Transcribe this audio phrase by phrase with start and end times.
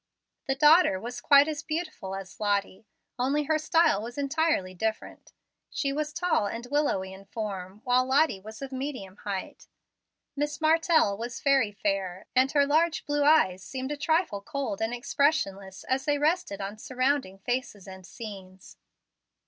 [0.47, 2.87] The daughter was quite as beautiful as Lottie,
[3.19, 5.31] only her style was entirely different.
[5.69, 9.67] She was tall and willowy in form, while Lottie was of medium height.
[10.35, 14.91] Miss Martell was very fair, and her large blue eyes seemed a trifle cold and
[14.91, 18.77] expressionless as they rested on surrounding faces and scenes.